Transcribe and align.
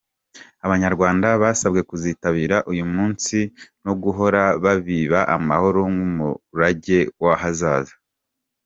Abanyarwanda 0.65 1.27
basabwe 1.41 1.81
kuzitabira 1.89 2.57
uyu 2.71 2.85
munsi 2.93 3.37
no 3.85 3.93
guhora 4.03 4.41
babiba 4.63 5.19
amahoro 5.35 5.81
nk’umurage 5.93 6.99
w’ahazaza. 7.23 7.95